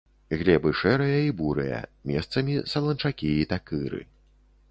Глебы 0.41 0.69
шэрыя 0.79 1.19
і 1.25 1.33
бурыя, 1.41 1.81
месцамі 2.11 2.57
саланчакі 2.73 3.29
і 3.45 3.47
такыры. 3.55 4.01